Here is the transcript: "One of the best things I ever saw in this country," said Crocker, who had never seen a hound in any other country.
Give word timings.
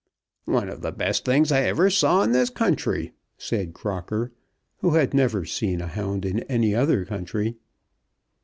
"One 0.45 0.67
of 0.67 0.81
the 0.81 0.91
best 0.91 1.25
things 1.25 1.51
I 1.51 1.61
ever 1.61 1.91
saw 1.91 2.23
in 2.23 2.31
this 2.31 2.49
country," 2.49 3.13
said 3.37 3.75
Crocker, 3.75 4.31
who 4.77 4.95
had 4.95 5.13
never 5.13 5.45
seen 5.45 5.79
a 5.79 5.85
hound 5.85 6.25
in 6.25 6.39
any 6.49 6.73
other 6.73 7.05
country. 7.05 7.57